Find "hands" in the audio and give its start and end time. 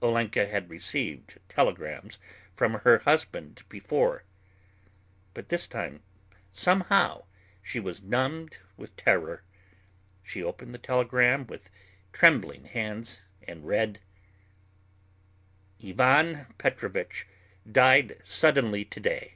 12.66-13.22